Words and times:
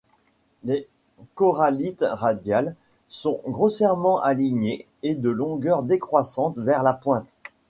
Les 0.63 0.87
corallites 1.35 2.03
radiales 2.09 2.73
sont 3.07 3.39
grossièrement 3.45 4.19
alignés, 4.19 4.87
et 5.03 5.13
de 5.13 5.29
longueur 5.29 5.83
décroissante 5.83 6.57
vers 6.57 6.81
la 6.81 6.95
pointe. 6.95 7.27